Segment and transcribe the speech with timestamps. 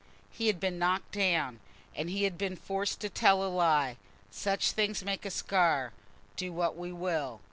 [0.31, 1.59] He had been knocked down,
[1.95, 3.97] and he had been forced to tell a lie:
[4.31, 5.93] such things make a scar,
[6.35, 7.39] do what we will.